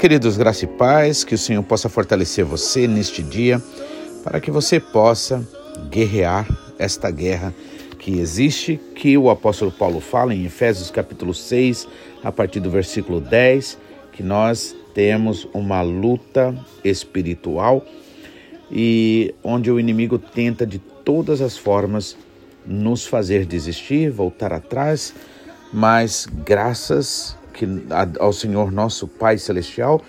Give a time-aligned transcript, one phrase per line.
[0.00, 3.62] Queridos, graça e paz, que o Senhor possa fortalecer você neste dia,
[4.24, 5.46] para que você possa
[5.90, 7.52] guerrear esta guerra
[7.98, 11.86] que existe, que o apóstolo Paulo fala em Efésios capítulo 6,
[12.24, 13.76] a partir do versículo 10,
[14.10, 17.84] que nós temos uma luta espiritual
[18.72, 22.16] e onde o inimigo tenta de todas as formas
[22.64, 25.14] nos fazer desistir, voltar atrás,
[25.70, 27.66] mas graças que,
[28.18, 30.00] ao Senhor nosso Pai Celestial,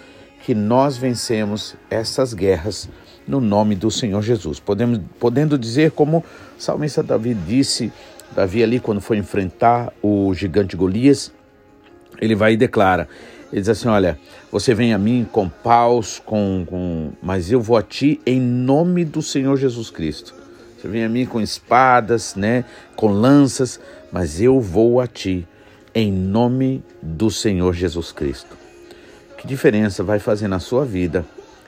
[0.44, 2.89] que nós vencemos essas guerras
[3.28, 4.59] no nome do Senhor Jesus.
[4.59, 7.92] Podemos, podendo dizer, como o salmista Davi disse,
[8.36, 11.31] Davi ali quando foi enfrentar o gigante Golias,
[12.19, 13.08] ele vai e declara,
[13.52, 14.17] ele diz assim, olha,
[14.52, 19.03] você vem a mim com paus, com, com, mas eu vou a ti em nome
[19.03, 20.34] do Senhor Jesus Cristo.
[20.78, 23.80] Você vem a mim com espadas, né, com lanças,
[24.12, 25.47] mas eu vou a ti
[25.94, 28.58] em nome do Senhor Jesus Cristo.
[29.38, 31.25] Que diferença vai fazer na sua vida,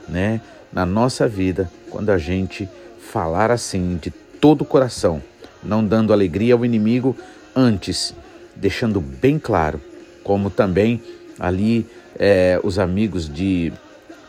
[0.07, 0.41] né?
[0.71, 2.67] Na nossa vida, quando a gente
[3.11, 5.21] falar assim de todo o coração,
[5.63, 7.16] não dando alegria ao inimigo,
[7.55, 8.13] antes
[8.55, 9.79] deixando bem claro,
[10.23, 11.01] como também
[11.39, 11.85] ali
[12.17, 13.73] é, os amigos de,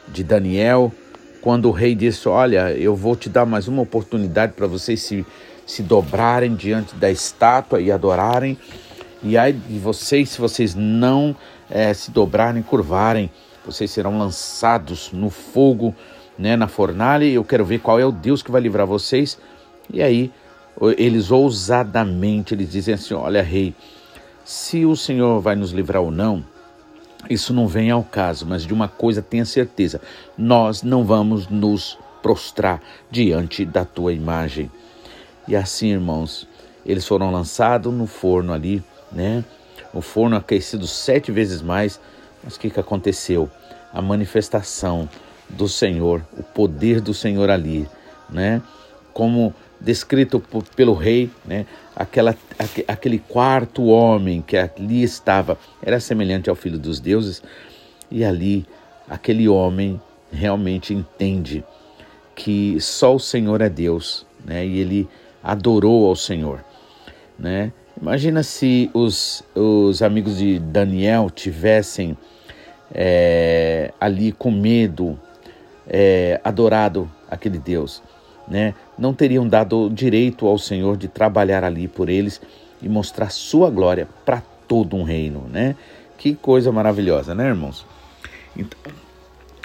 [0.08, 0.92] de Daniel,
[1.40, 5.24] quando o rei disse: Olha, eu vou te dar mais uma oportunidade para vocês se,
[5.66, 8.58] se dobrarem diante da estátua e adorarem.
[9.24, 11.34] E ai de vocês, se vocês não
[11.70, 13.30] é, se dobrarem, curvarem,
[13.64, 15.94] vocês serão lançados no fogo,
[16.38, 17.24] né, na fornalha.
[17.24, 19.38] Eu quero ver qual é o Deus que vai livrar vocês.
[19.90, 20.30] E aí
[20.98, 23.74] eles ousadamente eles dizem assim: Olha, rei,
[24.44, 26.44] se o Senhor vai nos livrar ou não,
[27.30, 30.02] isso não vem ao caso, mas de uma coisa tenha certeza:
[30.36, 32.78] nós não vamos nos prostrar
[33.10, 34.70] diante da tua imagem.
[35.48, 36.46] E assim, irmãos,
[36.84, 38.82] eles foram lançados no forno ali
[39.14, 39.44] né?
[39.92, 42.00] O forno aquecido sete vezes mais.
[42.42, 43.48] Mas o que, que aconteceu?
[43.92, 45.08] A manifestação
[45.48, 47.88] do Senhor, o poder do Senhor ali,
[48.28, 48.60] né?
[49.12, 50.42] Como descrito
[50.74, 51.66] pelo rei, né?
[51.94, 52.36] Aquela,
[52.88, 57.42] aquele quarto homem que ali estava era semelhante ao filho dos deuses,
[58.10, 58.66] e ali
[59.08, 60.00] aquele homem
[60.32, 61.64] realmente entende
[62.34, 64.66] que só o Senhor é Deus, né?
[64.66, 65.08] E ele
[65.42, 66.64] adorou ao Senhor,
[67.38, 67.72] né?
[68.00, 72.16] Imagina se os, os amigos de Daniel tivessem
[72.92, 75.18] é, ali com medo
[75.86, 78.02] é, adorado aquele Deus,
[78.48, 78.74] né?
[78.98, 82.40] Não teriam dado direito ao Senhor de trabalhar ali por eles
[82.82, 85.76] e mostrar sua glória para todo um reino, né?
[86.18, 87.86] Que coisa maravilhosa, né, irmãos?
[88.56, 88.92] Então,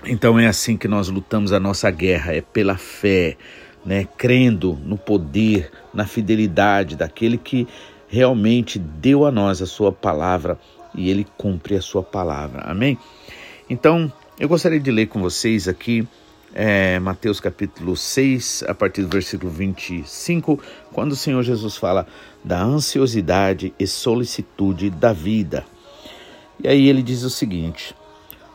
[0.06, 3.38] então é assim que nós lutamos a nossa guerra, é pela fé,
[3.86, 4.08] né?
[4.18, 7.68] Crendo no poder, na fidelidade daquele que
[8.10, 10.60] realmente deu a nós a sua palavra
[10.94, 12.64] e ele cumpre a sua palavra.
[12.64, 12.98] Amém?
[13.70, 16.08] Então, eu gostaria de ler com vocês aqui
[16.54, 20.60] é, Mateus capítulo 6, a partir do versículo 25,
[20.92, 22.08] quando o Senhor Jesus fala
[22.44, 25.66] da ansiosidade e solicitude da vida.
[26.64, 27.96] E aí ele diz o seguinte: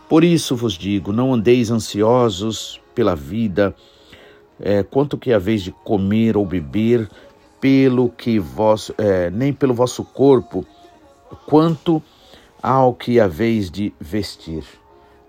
[0.08, 3.74] Por isso vos digo, não andeis ansiosos pela vida,
[4.60, 7.08] é, quanto que a vez de comer ou beber,
[7.64, 10.66] pelo que vos, é, nem pelo vosso corpo,
[11.46, 12.02] quanto
[12.62, 14.62] ao que haveis de vestir.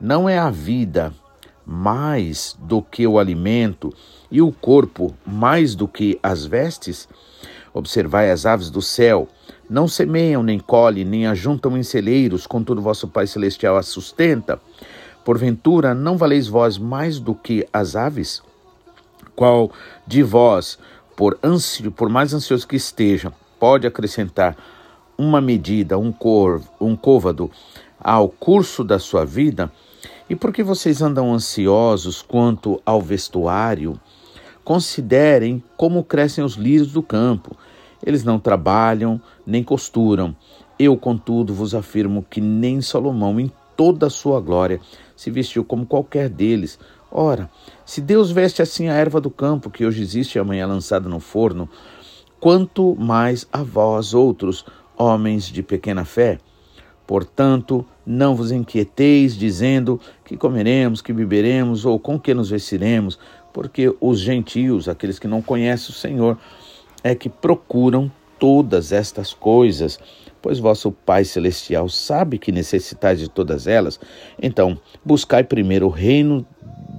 [0.02, 1.14] Não é a vida
[1.66, 3.94] mais do que o alimento,
[4.30, 7.08] e o corpo mais do que as vestes?
[7.74, 9.30] Observai as aves do céu,
[9.70, 14.60] não semeiam, nem colhem, nem ajuntam em celeiros, contudo vosso Pai Celestial as sustenta.
[15.24, 18.44] Porventura, não valeis vós mais do que as aves?
[19.38, 19.72] Qual
[20.06, 20.78] de vós,
[21.16, 24.56] por, ansio, por mais ansioso que esteja, pode acrescentar
[25.18, 27.50] uma medida, um, cor, um côvado
[28.00, 29.72] ao curso da sua vida?
[30.30, 34.00] E por que vocês andam ansiosos quanto ao vestuário?
[34.64, 37.56] Considerem como crescem os lírios do campo.
[38.04, 40.36] Eles não trabalham nem costuram.
[40.78, 44.82] Eu, contudo, vos afirmo que nem Salomão, em toda a sua glória,
[45.16, 46.80] se vestiu como qualquer deles.
[47.18, 47.50] Ora,
[47.86, 51.22] se Deus veste assim a erva do campo, que hoje existe e amanhã lançada no
[51.22, 51.70] forno,
[52.42, 54.66] quanto mais a vós outros,
[54.98, 56.40] homens de pequena fé.
[57.08, 63.18] Portanto, não vos inquieteis, dizendo que comeremos, que beberemos ou com que nos vestiremos,
[63.54, 66.38] porque os gentios, aqueles que não conhecem o Senhor,
[67.02, 69.98] é que procuram todas estas coisas,
[70.42, 74.02] pois vosso Pai Celestial sabe que necessitais de todas elas.
[74.38, 76.46] Então, buscai primeiro o reino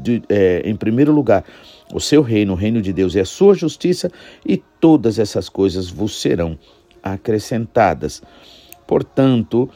[0.03, 1.45] de, é, em primeiro lugar
[1.93, 4.11] o seu reino, o reino de Deus e a sua justiça,
[4.45, 6.59] e todas essas coisas vos serão
[7.03, 8.23] acrescentadas.
[8.87, 9.71] Portanto,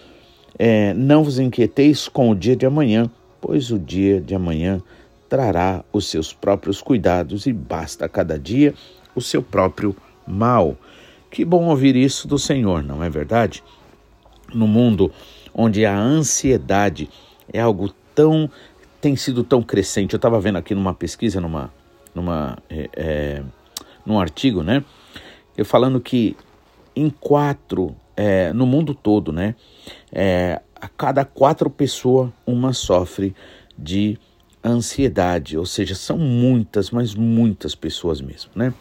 [0.59, 3.09] é, não vos inquieteis com o dia de amanhã,
[3.41, 4.83] pois o dia de amanhã
[5.29, 8.75] trará os seus próprios cuidados e basta a cada dia
[9.15, 9.97] o seu próprio
[10.27, 10.77] mal.
[11.31, 13.63] Que bom ouvir isso do Senhor, não é verdade?
[14.53, 15.13] No mundo
[15.55, 17.09] onde a ansiedade
[17.53, 18.51] é algo tão
[19.00, 20.14] tem sido tão crescente.
[20.14, 21.73] Eu estava vendo aqui numa pesquisa, numa,
[22.14, 23.43] numa, é, é,
[24.05, 24.85] num artigo, né?
[25.56, 26.37] Eu falando que
[26.94, 29.55] em quatro, é, no mundo todo, né?
[30.12, 33.35] É, a cada quatro pessoas, uma sofre
[33.76, 34.19] de
[34.64, 38.73] ansiedade, ou seja, são muitas, mas muitas pessoas mesmo, né?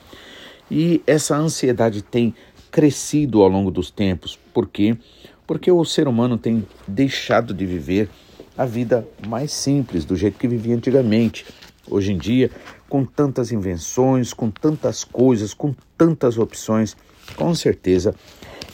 [0.70, 2.34] E essa ansiedade tem
[2.70, 4.96] crescido ao longo dos tempos, por quê?
[5.48, 8.10] Porque o ser humano tem deixado de viver
[8.60, 11.46] a vida mais simples, do jeito que vivia antigamente.
[11.90, 12.52] Hoje em dia,
[12.90, 16.98] com tantas invenções, com tantas coisas, com tantas opções,
[17.38, 18.14] com certeza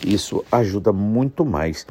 [0.04, 1.86] isso ajuda muito mais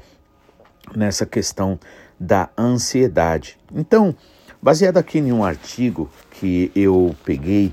[0.97, 1.79] nessa questão
[2.19, 3.57] da ansiedade.
[3.73, 4.13] Então,
[4.61, 7.73] baseado aqui em um artigo que eu peguei,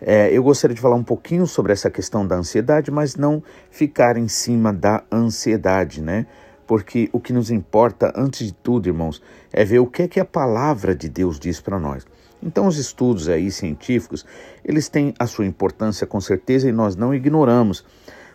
[0.00, 3.40] é, eu gostaria de falar um pouquinho sobre essa questão da ansiedade, mas não
[3.70, 6.26] ficar em cima da ansiedade, né?
[6.66, 9.22] Porque o que nos importa, antes de tudo, irmãos,
[9.52, 12.06] é ver o que é que a palavra de Deus diz para nós.
[12.42, 14.26] Então, os estudos aí científicos,
[14.64, 17.84] eles têm a sua importância com certeza e nós não ignoramos.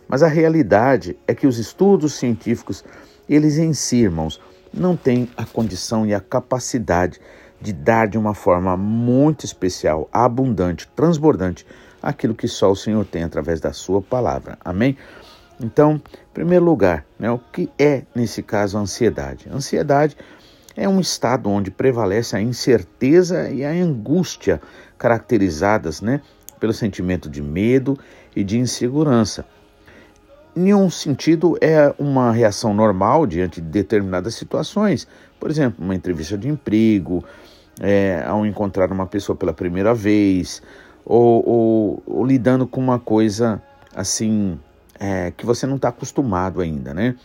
[0.08, 2.84] Mas a realidade é que os estudos científicos,
[3.28, 4.40] eles em si, irmãos,
[4.72, 7.20] não têm a condição e a capacidade
[7.60, 11.64] de dar de uma forma muito especial, abundante, transbordante,
[12.02, 14.58] aquilo que só o Senhor tem através da Sua palavra.
[14.64, 14.96] Amém?
[15.62, 19.48] Então, em primeiro lugar, né, o que é, nesse caso, a ansiedade?
[19.50, 20.16] A ansiedade
[20.76, 24.60] é um estado onde prevalece a incerteza e a angústia,
[24.98, 26.20] caracterizadas né,
[26.58, 27.98] pelo sentimento de medo
[28.34, 29.44] e de insegurança.
[30.54, 35.08] Em um sentido, é uma reação normal diante de determinadas situações,
[35.40, 37.24] por exemplo, uma entrevista de emprego,
[37.80, 40.62] é, ao encontrar uma pessoa pela primeira vez,
[41.04, 43.62] ou, ou, ou lidando com uma coisa
[43.94, 44.58] assim
[45.02, 47.16] é, que você não está acostumado ainda, né?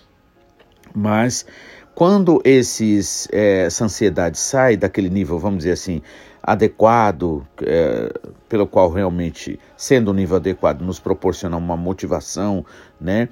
[0.95, 1.45] Mas
[1.93, 6.01] quando esses, é, essa ansiedade sai daquele nível, vamos dizer assim,
[6.41, 8.11] adequado, é,
[8.49, 12.65] pelo qual realmente, sendo um nível adequado, nos proporciona uma motivação
[12.99, 13.29] né,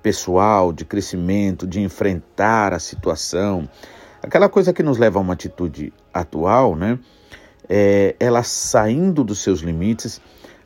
[0.00, 3.68] pessoal, de crescimento, de enfrentar a situação,
[4.22, 7.00] aquela coisa que nos leva a uma atitude atual, né,
[7.68, 10.20] é, ela saindo dos seus limites,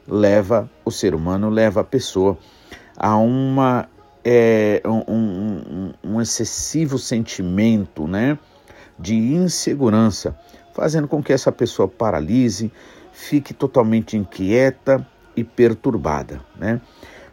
[0.06, 2.36] leva o ser humano, leva a pessoa
[2.96, 3.88] a uma,
[4.24, 8.38] é, um, um, um excessivo sentimento né,
[8.98, 10.38] de insegurança,
[10.74, 12.72] fazendo com que essa pessoa paralise,
[13.12, 15.06] fique totalmente inquieta
[15.36, 16.40] e perturbada.
[16.56, 16.80] Né?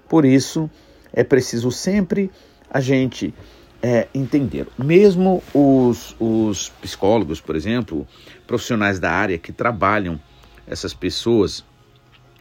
[0.08, 0.70] Por isso,
[1.14, 2.32] é preciso sempre
[2.70, 3.34] a gente
[3.82, 4.68] é, entender.
[4.78, 8.08] Mesmo os, os psicólogos, por exemplo,
[8.46, 10.20] profissionais da área que trabalham
[10.68, 11.64] essas pessoas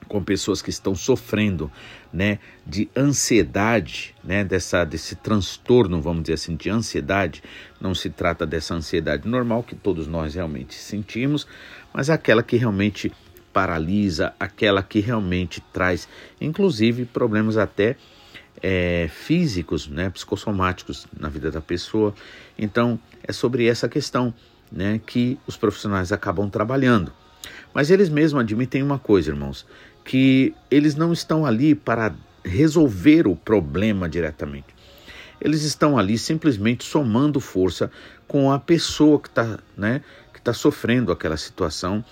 [0.08, 1.70] com pessoas que estão sofrendo,
[2.12, 7.42] né, de ansiedade, né, dessa desse transtorno, vamos dizer assim, de ansiedade.
[7.80, 11.46] Não se trata dessa ansiedade normal que todos nós realmente sentimos,
[11.92, 13.12] mas aquela que realmente
[13.52, 16.08] paralisa, aquela que realmente traz,
[16.40, 17.96] inclusive, problemas até
[18.62, 22.14] é, físicos, né, psicossomáticos na vida da pessoa.
[22.58, 24.32] Então, é sobre essa questão
[24.70, 27.12] né, que os profissionais acabam trabalhando.
[27.72, 29.66] Mas eles mesmos admitem uma coisa, irmãos,
[30.08, 34.74] que eles não estão ali para resolver o problema diretamente.
[35.38, 37.90] Eles estão ali simplesmente somando força
[38.26, 40.00] com a pessoa que está né,
[40.32, 42.02] que tá sofrendo aquela situação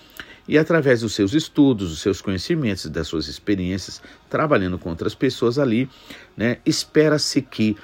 [0.47, 3.99] e através dos seus estudos, dos seus conhecimentos, das suas experiências,
[4.29, 5.89] trabalhando com outras pessoas ali,
[6.37, 7.75] né, espera-se que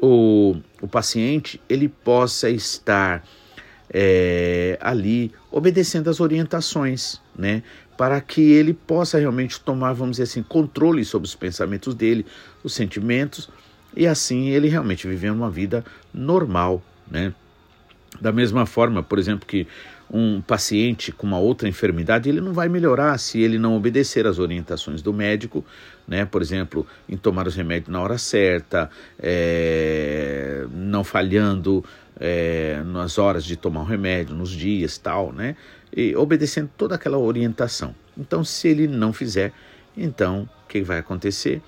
[0.00, 3.24] o, o paciente ele possa estar
[3.90, 7.64] é, ali obedecendo às orientações, né,
[7.96, 12.26] para que ele possa realmente tomar, vamos dizer assim, controle sobre os pensamentos dele,
[12.62, 13.48] os sentimentos,
[13.96, 17.32] e assim ele realmente viver uma vida normal, né?
[18.20, 19.66] Da mesma forma, por exemplo, que
[20.10, 24.38] um paciente com uma outra enfermidade, ele não vai melhorar se ele não obedecer às
[24.38, 25.64] orientações do médico,
[26.06, 26.24] né?
[26.24, 28.88] Por exemplo, em tomar os remédios na hora certa,
[29.18, 31.84] é, não falhando
[32.20, 35.56] é, nas horas de tomar o remédio, nos dias, tal, né?
[36.16, 37.94] Obedecendo toda aquela orientação.
[38.16, 39.52] Então, se ele não fizer,
[39.96, 41.62] então o que vai acontecer?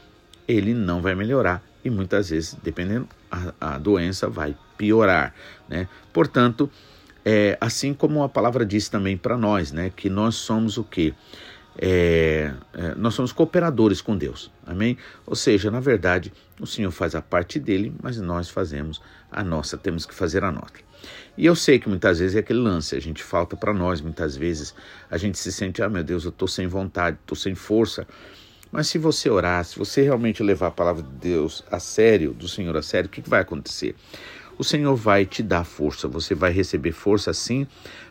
[0.47, 5.35] Ele não vai melhorar e muitas vezes, dependendo, a, a doença vai piorar,
[5.69, 5.89] né?
[6.13, 6.71] Portanto,
[7.25, 11.15] é, assim como a palavra diz também para nós, né, que nós somos o quê?
[11.81, 14.97] É, é, nós somos cooperadores com Deus, amém?
[15.27, 19.77] Ou seja, na verdade, o Senhor faz a parte dele, mas nós fazemos a nossa,
[19.77, 20.88] temos que fazer a nossa.
[21.37, 24.37] E eu sei que muitas vezes é aquele lance, a gente falta para nós, muitas
[24.37, 24.75] vezes
[25.11, 28.07] a gente se sente, ah meu Deus, eu estou sem vontade, estou sem força.
[28.71, 32.49] Mas se você orar, se você realmente levar a palavra de Deus a sério, do
[32.49, 33.95] Senhor a sério, o que, que vai acontecer?
[34.59, 37.67] O Senhor vai te dar força, você vai receber força sim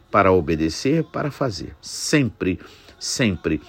[0.10, 1.76] para obedecer, para fazer.
[1.82, 2.60] Sempre,
[2.98, 3.62] sempre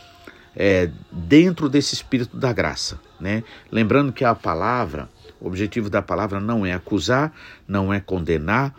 [0.59, 3.45] é, dentro desse espírito da graça, né?
[3.71, 5.09] Lembrando que a palavra,
[5.41, 7.33] o objetivo da palavra não é acusar,
[7.67, 8.75] não é condenar,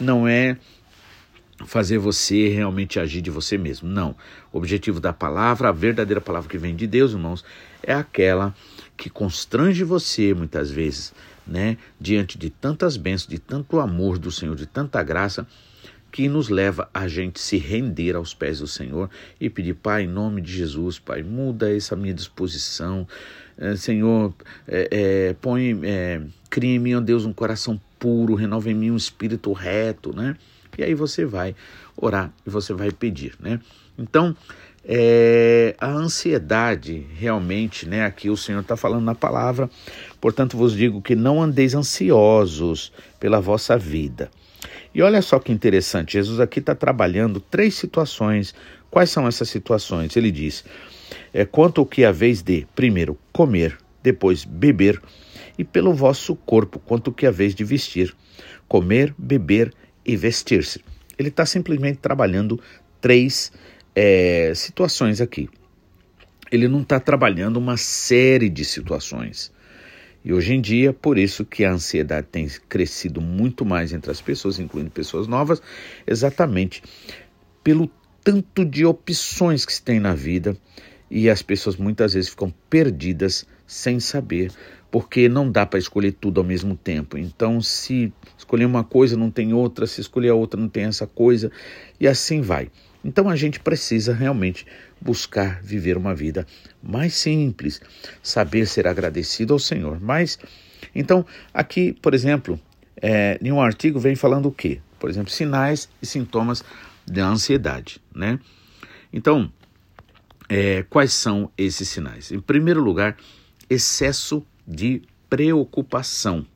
[0.00, 0.56] não é
[1.66, 3.88] fazer você realmente agir de você mesmo.
[3.88, 4.16] Não.
[4.52, 7.44] O objetivo da palavra, a verdadeira palavra que vem de Deus, irmãos,
[7.82, 8.54] é aquela
[8.96, 11.12] que constrange você muitas vezes,
[11.46, 15.46] né, diante de tantas bênçãos, de tanto amor do Senhor, de tanta graça,
[16.10, 19.10] que nos leva a gente se render aos pés do Senhor
[19.40, 23.06] e pedir, Pai, em nome de Jesus, Pai, muda essa minha disposição,
[23.58, 24.32] é, Senhor,
[24.68, 28.90] é, é, põe, é, cria em mim, ó Deus, um coração puro, renova em mim
[28.90, 30.36] um espírito reto, né?
[30.76, 31.56] E aí você vai
[31.96, 33.58] orar e você vai pedir, né?
[33.96, 34.36] Então,
[34.84, 38.04] é, a ansiedade realmente, né?
[38.04, 39.70] Aqui o Senhor está falando na palavra,
[40.20, 44.30] portanto vos digo que não andeis ansiosos pela vossa vida.
[44.94, 48.54] E olha só que interessante, Jesus aqui está trabalhando três situações.
[48.90, 50.14] Quais são essas situações?
[50.14, 50.62] Ele diz:
[51.32, 55.00] é, quanto ao que haveis de, primeiro, comer, depois, beber,
[55.58, 58.14] e pelo vosso corpo, quanto que haveis de vestir,
[58.68, 59.72] comer, beber
[60.04, 60.82] e vestir-se.
[61.18, 62.60] Ele está simplesmente trabalhando
[63.00, 63.52] três
[63.94, 65.48] é, situações aqui.
[66.50, 69.52] Ele não está trabalhando uma série de situações.
[70.24, 74.20] E hoje em dia, por isso que a ansiedade tem crescido muito mais entre as
[74.20, 75.60] pessoas, incluindo pessoas novas,
[76.06, 76.82] exatamente
[77.62, 77.90] pelo
[78.22, 80.56] tanto de opções que se tem na vida
[81.10, 84.50] e as pessoas muitas vezes ficam perdidas sem saber,
[84.94, 87.18] porque não dá para escolher tudo ao mesmo tempo.
[87.18, 91.04] Então, se escolher uma coisa, não tem outra, se escolher a outra, não tem essa
[91.04, 91.50] coisa,
[91.98, 92.70] e assim vai.
[93.04, 94.64] Então a gente precisa realmente
[95.00, 96.46] buscar viver uma vida
[96.80, 97.80] mais simples,
[98.22, 99.98] saber ser agradecido ao Senhor.
[100.00, 100.38] Mas,
[100.94, 102.56] então, aqui, por exemplo,
[103.02, 104.80] é, em um artigo vem falando o quê?
[105.00, 106.62] Por exemplo, sinais e sintomas
[107.04, 108.38] da ansiedade, né?
[109.12, 109.52] Então,
[110.48, 112.30] é, quais são esses sinais?
[112.30, 113.16] Em primeiro lugar,
[113.68, 116.46] excesso de preocupação.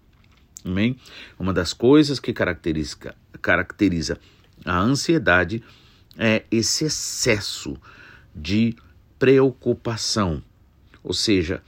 [0.64, 0.96] Amém?
[1.38, 4.18] Uma das coisas que caracteriza, caracteriza
[4.64, 5.62] a ansiedade
[6.16, 7.76] é esse excesso
[8.34, 8.76] de
[9.18, 10.42] preocupação,
[11.02, 11.62] ou seja,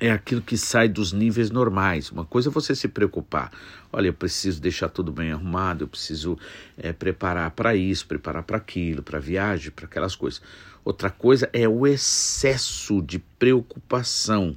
[0.00, 2.10] é aquilo que sai dos níveis normais.
[2.10, 3.52] Uma coisa é você se preocupar.
[3.92, 6.36] Olha, eu preciso deixar tudo bem arrumado, eu preciso
[6.76, 10.42] é, preparar para isso, preparar para aquilo, para viagem, para aquelas coisas.
[10.84, 14.56] Outra coisa é o excesso de preocupação,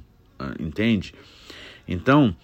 [0.58, 1.14] entende?
[1.86, 2.34] Então,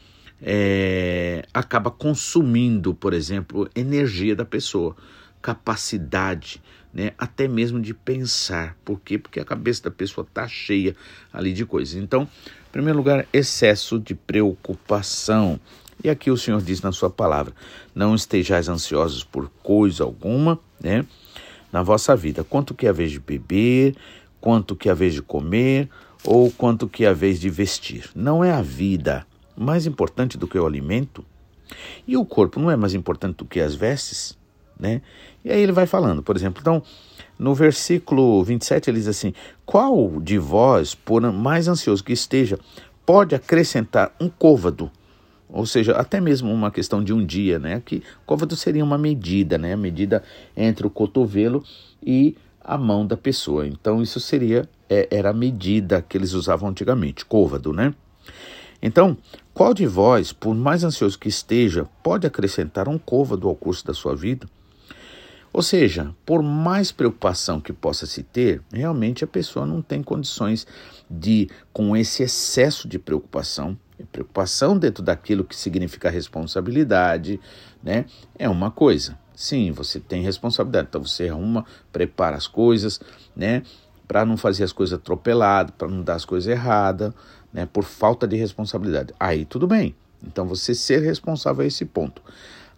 [0.42, 4.96] é, acaba consumindo, por exemplo, energia da pessoa
[5.40, 8.76] capacidade, né, até mesmo de pensar.
[8.84, 9.18] Por quê?
[9.18, 10.96] Porque a cabeça da pessoa está cheia
[11.32, 11.94] ali de coisas.
[11.94, 15.60] Então, em primeiro lugar, excesso de preocupação.
[16.02, 17.54] E aqui o Senhor diz na sua palavra:
[17.94, 21.04] não estejais ansiosos por coisa alguma, né,
[21.72, 23.96] na vossa vida, quanto que a vez de beber,
[24.40, 25.88] quanto que a vez de comer,
[26.26, 28.10] ou quanto que é a vez de vestir.
[28.14, 29.26] Não é a vida
[29.56, 31.24] mais importante do que o alimento?
[32.06, 34.36] E o corpo não é mais importante do que as vestes?
[34.78, 35.02] né?
[35.44, 36.82] E aí ele vai falando, por exemplo, então,
[37.38, 39.32] no versículo 27 ele diz assim:
[39.64, 42.58] Qual de vós, por mais ansioso que esteja,
[43.04, 44.90] pode acrescentar um côvado?
[45.48, 47.80] Ou seja, até mesmo uma questão de um dia, né?
[47.84, 49.74] Que côvado seria uma medida, né?
[49.74, 50.22] A medida
[50.56, 51.62] entre o cotovelo
[52.04, 53.66] e a mão da pessoa.
[53.66, 57.94] Então, isso seria, é, era a medida que eles usavam antigamente, côvado, né?
[58.82, 59.16] Então,
[59.54, 63.94] qual de vós, por mais ansioso que esteja, pode acrescentar um côvado ao curso da
[63.94, 64.46] sua vida?
[65.54, 70.66] Ou seja, por mais preocupação que possa se ter, realmente a pessoa não tem condições
[71.08, 73.78] de, com esse excesso de preocupação,
[74.10, 77.40] preocupação dentro daquilo que significa responsabilidade,
[77.82, 78.04] né?
[78.36, 79.16] É uma coisa.
[79.32, 83.00] Sim, você tem responsabilidade, então você arruma, prepara as coisas,
[83.34, 83.62] né?
[84.06, 87.12] Para não fazer as coisas atropeladas, para não dar as coisas erradas,
[87.52, 87.66] né?
[87.66, 89.14] Por falta de responsabilidade.
[89.18, 89.94] Aí tudo bem.
[90.22, 92.22] Então você ser responsável a esse ponto.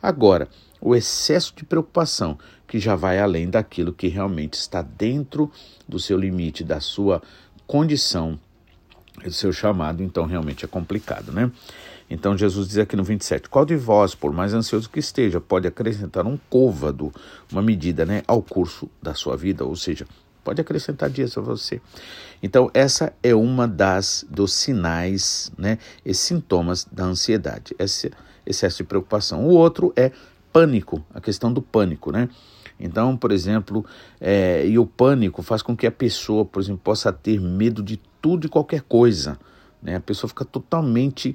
[0.02, 0.48] Agora,
[0.80, 5.50] o excesso de preocupação, que já vai além daquilo que realmente está dentro
[5.88, 7.22] do seu limite, da sua
[7.66, 8.38] condição,
[9.24, 11.50] do seu chamado, então realmente é complicado, né?
[12.08, 15.66] Então Jesus diz aqui no 27: Qual de vós, por mais ansioso que esteja, pode
[15.66, 17.12] acrescentar um côvado,
[17.50, 19.64] uma medida, né, ao curso da sua vida?
[19.64, 20.06] Ou seja,
[20.46, 21.80] pode acrescentar dias a você.
[22.40, 28.12] Então, essa é uma das dos sinais, né, e sintomas da ansiedade, esse
[28.46, 29.44] excesso de preocupação.
[29.44, 30.12] O outro é
[30.52, 32.28] pânico, a questão do pânico, né?
[32.78, 33.84] Então, por exemplo,
[34.20, 38.00] é, e o pânico faz com que a pessoa, por exemplo, possa ter medo de
[38.22, 39.36] tudo e qualquer coisa.
[39.82, 39.96] Né?
[39.96, 41.34] A pessoa fica totalmente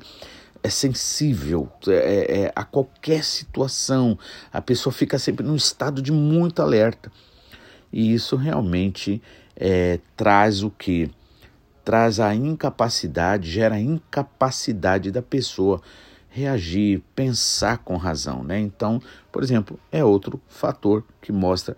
[0.64, 4.18] é sensível é, é, é, a qualquer situação.
[4.54, 7.12] A pessoa fica sempre num estado de muito alerta.
[7.92, 9.22] E isso realmente
[9.56, 11.10] é, traz o que?
[11.84, 15.82] Traz a incapacidade, gera a incapacidade da pessoa
[16.30, 18.60] reagir, pensar com razão, né?
[18.60, 21.76] Então, por exemplo, é outro fator que mostra,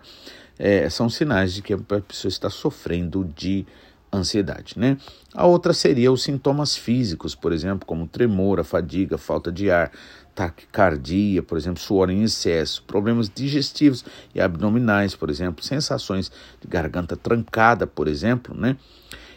[0.56, 3.66] é, são sinais de que a pessoa está sofrendo de
[4.12, 4.96] ansiedade, né?
[5.34, 9.90] A outra seria os sintomas físicos, por exemplo, como tremor, a fadiga, falta de ar,
[10.34, 17.16] taquicardia, por exemplo, suor em excesso, problemas digestivos e abdominais, por exemplo, sensações de garganta
[17.16, 18.76] trancada, por exemplo, né?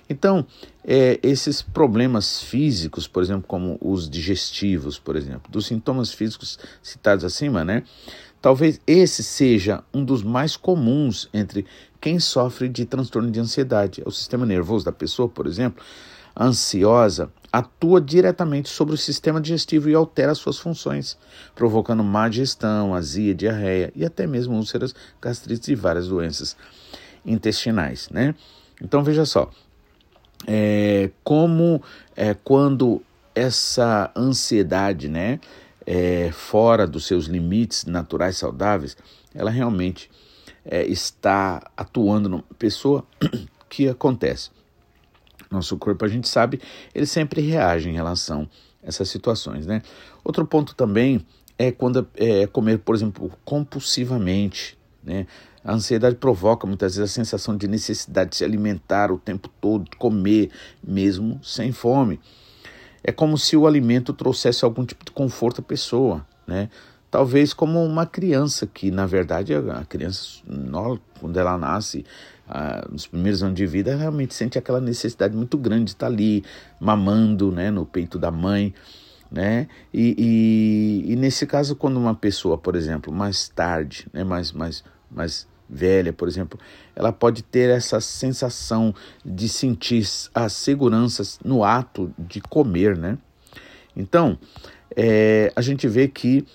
[0.10, 0.46] Então,
[0.86, 7.26] é, esses problemas físicos, por exemplo, como os digestivos, por exemplo, dos sintomas físicos citados
[7.26, 7.84] acima, né?
[8.42, 11.66] Talvez esse seja um dos mais comuns entre
[12.00, 14.02] quem sofre de transtorno de ansiedade.
[14.06, 15.84] O sistema nervoso da pessoa, por exemplo,
[16.40, 21.18] ansiosa, atua diretamente sobre o sistema digestivo e altera suas funções,
[21.56, 26.56] provocando má digestão, azia, diarreia e até mesmo úlceras, gastrites e várias doenças
[27.26, 28.36] intestinais, né?
[28.82, 29.50] Então veja só,
[30.46, 31.82] é, como
[32.16, 33.02] é, quando
[33.34, 35.40] essa ansiedade, né,
[35.86, 38.96] é, fora dos seus limites naturais saudáveis,
[39.34, 40.10] ela realmente
[40.66, 43.06] é, está atuando numa pessoa
[43.70, 44.50] que acontece.
[45.50, 46.60] Nosso corpo, a gente sabe,
[46.94, 48.50] ele sempre reage em relação
[48.84, 49.82] a essas situações, né?
[50.24, 51.26] Outro ponto também
[51.58, 55.26] é quando é comer, por exemplo, compulsivamente, né?
[55.64, 59.90] A ansiedade provoca muitas vezes a sensação de necessidade de se alimentar o tempo todo,
[59.98, 60.50] comer,
[60.82, 62.20] mesmo sem fome.
[63.04, 66.70] É como se o alimento trouxesse algum tipo de conforto à pessoa, né?
[67.10, 70.42] Talvez como uma criança, que na verdade a criança,
[71.20, 72.06] quando ela nasce,
[72.48, 76.44] ah, nos primeiros anos de vida, realmente sente aquela necessidade muito grande de estar ali
[76.80, 78.74] mamando né, no peito da mãe.
[79.30, 79.68] Né?
[79.94, 84.84] E, e, e nesse caso, quando uma pessoa, por exemplo, mais tarde, né, mais, mais,
[85.12, 86.58] mais velha, por exemplo,
[86.96, 93.18] ela pode ter essa sensação de sentir a segurança no ato de comer, né?
[93.96, 94.38] Então,
[94.96, 96.46] é, a gente vê que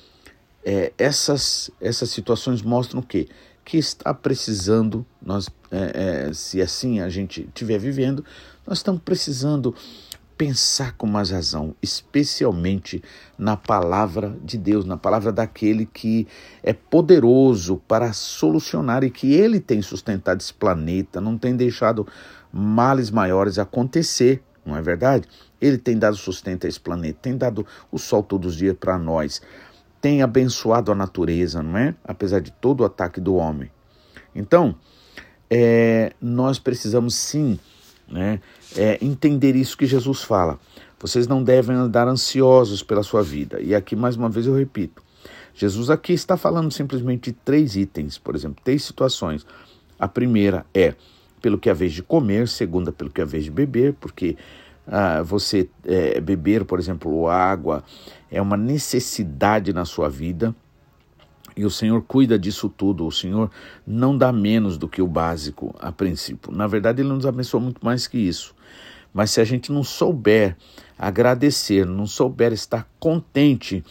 [0.64, 3.28] é, essas, essas situações mostram o quê?
[3.72, 8.22] Que está precisando, nós, é, é se assim a gente estiver vivendo,
[8.66, 9.74] nós estamos precisando
[10.37, 13.02] pensar com mais razão, especialmente
[13.38, 16.28] na palavra de Deus, na palavra daquele que
[16.62, 22.06] é poderoso para solucionar e que ele tem sustentado esse planeta, não tem deixado
[22.52, 25.26] males maiores acontecer, não é verdade?
[25.58, 28.98] Ele tem dado sustento a esse planeta, tem dado o sol todos os dias para
[28.98, 29.40] nós,
[30.02, 31.94] tem abençoado a natureza, não é?
[32.04, 33.70] Apesar de todo o ataque do homem.
[34.34, 34.74] Então,
[35.48, 37.58] é, nós precisamos sim
[38.12, 38.40] né?
[38.76, 40.60] É entender isso que Jesus fala.
[41.00, 43.60] Vocês não devem andar ansiosos pela sua vida.
[43.60, 45.02] E aqui, mais uma vez, eu repito:
[45.54, 49.46] Jesus aqui está falando simplesmente de três itens, por exemplo, três situações.
[49.98, 50.94] A primeira é
[51.40, 53.94] pelo que é a vez de comer, segunda, pelo que é a vez de beber,
[53.94, 54.36] porque
[54.94, 57.83] ah, você é, beber, por exemplo, água
[58.31, 60.55] é uma necessidade na sua vida.
[61.57, 63.07] E o Senhor cuida disso tudo.
[63.07, 63.50] O Senhor
[63.87, 66.52] não dá menos do que o básico a princípio.
[66.52, 68.55] Na verdade, Ele nos abençoa muito mais que isso.
[69.14, 70.59] Mas se a gente não souber
[70.98, 73.83] agradecer, não souber estar contente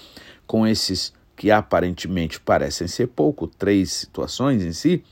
[0.45, 5.03] com esses que aparentemente parecem ser pouco, três situações em si,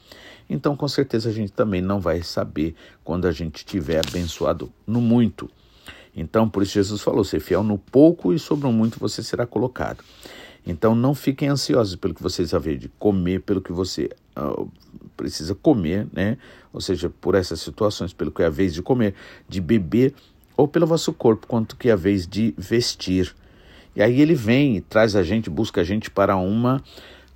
[0.48, 5.02] então com certeza a gente também não vai saber quando a gente tiver abençoado no
[5.02, 5.50] muito.
[6.20, 9.46] Então, por isso Jesus falou: ser fiel no pouco e sobre o muito você será
[9.46, 10.04] colocado.
[10.66, 14.70] Então não fiquem ansiosos pelo que vocês vão ver de comer, pelo que você uh,
[15.16, 16.38] precisa comer, né?
[16.72, 19.16] Ou seja, por essas situações, pelo que é a vez de comer,
[19.48, 20.14] de beber,
[20.56, 23.34] ou pelo vosso corpo, quanto que é a vez de vestir.
[23.96, 26.84] E aí ele vem e traz a gente, busca a gente para uma,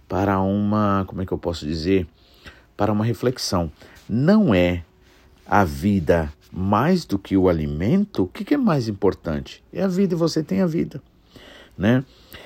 [0.08, 2.06] para uma, como é que eu posso dizer?
[2.78, 3.72] Para uma reflexão.
[4.08, 4.84] Não é
[5.46, 8.24] a vida mais do que o alimento?
[8.24, 9.64] O que, é mais importante?
[9.74, 11.02] É a vida e você tem a vida,
[11.76, 12.06] né?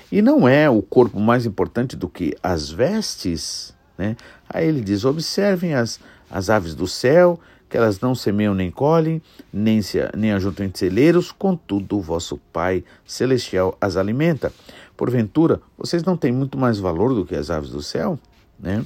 [0.10, 3.76] E não é o corpo mais importante do que as vestes?
[3.98, 4.15] Né?
[4.50, 6.00] Aí ele diz: observem as,
[6.32, 7.38] as aves do céu,
[7.70, 12.38] que elas não semeiam nem colhem, nem, se, nem ajuntam em celeiros, contudo o vosso
[12.54, 14.54] Pai Celestial as alimenta.
[14.96, 18.17] Porventura, vocês não têm muito mais valor do que as aves do céu?
[18.58, 18.86] Né?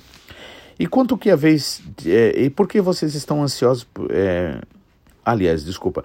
[0.79, 1.79] E quanto que a vez.
[2.03, 3.85] É, e por que vocês estão ansiosos?
[4.09, 4.59] É,
[5.25, 6.03] aliás, desculpa.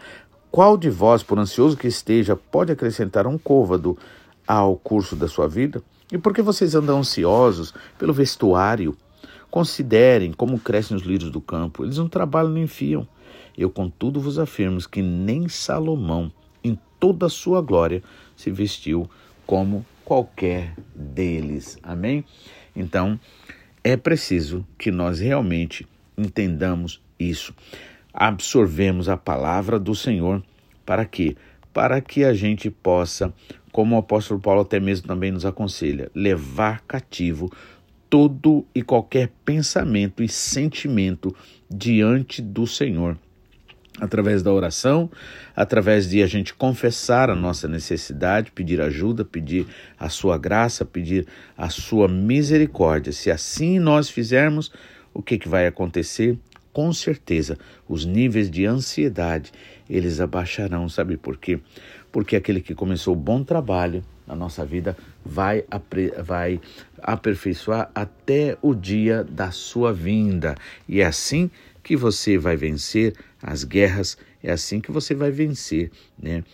[0.51, 3.99] Qual de vós, por ansioso que esteja, pode acrescentar um côvado
[4.47, 5.83] ao curso da sua vida?
[6.11, 8.97] E por que vocês andam ansiosos pelo vestuário?
[9.51, 11.85] Considerem como crescem os lírios do campo.
[11.85, 13.07] Eles não trabalham nem fiam.
[13.57, 16.31] Eu, contudo, vos afirmo que nem Salomão,
[16.63, 18.03] em toda a sua glória,
[18.37, 19.09] se vestiu
[19.47, 21.79] como qualquer deles.
[21.83, 22.25] Amém?
[22.75, 23.19] Então,
[23.83, 27.55] é preciso que nós realmente entendamos isso.
[28.19, 30.43] Absorvemos a palavra do Senhor
[30.87, 31.37] para quê?
[31.71, 33.31] Para que a gente possa,
[33.71, 37.53] como o apóstolo Paulo até mesmo também nos aconselha, levar cativo
[38.09, 41.37] todo e qualquer pensamento e sentimento
[41.69, 43.19] diante do Senhor
[44.01, 45.11] através da oração,
[45.55, 49.67] através de a gente confessar a nossa necessidade, pedir ajuda, pedir
[49.99, 51.27] a sua graça, pedir
[51.57, 53.13] a sua misericórdia.
[53.13, 54.71] Se assim nós fizermos,
[55.15, 56.39] o que, que vai acontecer?
[56.77, 57.57] Com certeza,
[57.89, 59.51] os níveis de ansiedade
[59.89, 60.91] eles abaixarão.
[60.91, 61.59] Sabe por quê?
[62.13, 65.65] Porque aquele que começou o bom trabalho na nossa vida vai,
[66.23, 66.61] vai
[67.01, 70.55] aperfeiçoar até o dia da sua vinda.
[70.87, 71.51] E é assim
[71.83, 75.91] que você vai vencer as guerras, é assim que você vai vencer
[76.23, 76.45] né,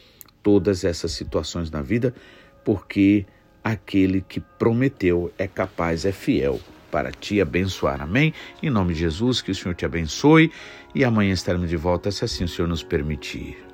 [0.40, 2.14] todas essas situações na vida,
[2.64, 3.26] porque
[3.64, 6.60] aquele que prometeu é capaz, é fiel
[6.92, 8.02] para te abençoar.
[8.02, 8.34] Amém?
[8.62, 10.52] Em nome de Jesus, que o Senhor te abençoe
[10.94, 13.71] e amanhã estaremos de volta, se assim o Senhor nos permitir.